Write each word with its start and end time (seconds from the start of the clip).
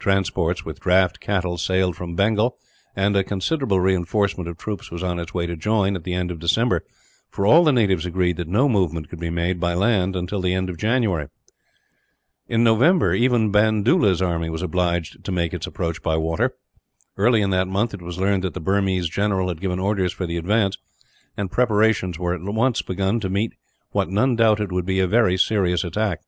Transports 0.00 0.64
with 0.64 0.80
draft 0.80 1.20
cattle 1.20 1.56
sailed 1.56 1.94
from 1.94 2.16
Bengal, 2.16 2.56
and 2.96 3.14
a 3.14 3.22
considerable 3.22 3.78
reinforcement 3.78 4.48
of 4.48 4.58
troops 4.58 4.90
was 4.90 5.00
on 5.04 5.20
its 5.20 5.32
way 5.32 5.46
to 5.46 5.54
join, 5.54 5.94
at 5.94 6.02
the 6.02 6.12
end 6.12 6.32
of 6.32 6.40
December 6.40 6.82
for 7.28 7.46
all 7.46 7.62
the 7.62 7.70
natives 7.70 8.04
agreed 8.04 8.36
that 8.38 8.48
no 8.48 8.68
movement 8.68 9.08
could 9.08 9.20
be 9.20 9.30
made, 9.30 9.60
by 9.60 9.72
land, 9.72 10.16
until 10.16 10.40
the 10.40 10.54
end 10.54 10.68
of 10.68 10.76
January. 10.76 11.28
In 12.48 12.64
November, 12.64 13.14
even 13.14 13.52
Bandoola's 13.52 14.20
army 14.20 14.50
was 14.50 14.60
obliged 14.62 15.22
to 15.24 15.30
make 15.30 15.54
its 15.54 15.68
approach 15.68 16.02
by 16.02 16.16
water. 16.16 16.56
Early 17.16 17.40
in 17.40 17.50
that 17.50 17.68
month 17.68 17.94
it 17.94 18.02
was 18.02 18.18
learned 18.18 18.42
that 18.42 18.54
the 18.54 18.60
Burmese 18.60 19.08
general 19.08 19.46
had 19.50 19.60
given 19.60 19.78
orders 19.78 20.12
for 20.12 20.26
the 20.26 20.36
advance, 20.36 20.78
and 21.36 21.48
preparations 21.48 22.18
were 22.18 22.34
at 22.34 22.42
once 22.42 22.82
begun 22.82 23.20
to 23.20 23.28
meet 23.30 23.52
what 23.92 24.08
none 24.08 24.34
doubted 24.34 24.72
would 24.72 24.84
be 24.84 24.98
a 24.98 25.06
very 25.06 25.36
serious 25.36 25.84
attack. 25.84 26.22